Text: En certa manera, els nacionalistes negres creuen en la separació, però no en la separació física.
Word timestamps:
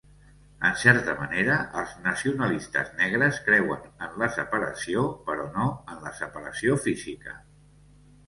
En 0.67 0.77
certa 0.83 1.13
manera, 1.17 1.57
els 1.81 1.91
nacionalistes 2.05 2.87
negres 3.01 3.37
creuen 3.49 3.85
en 4.07 4.17
la 4.23 4.29
separació, 4.37 5.03
però 5.27 5.45
no 5.59 5.67
en 5.95 6.01
la 6.07 6.15
separació 6.23 6.79
física. 6.87 7.37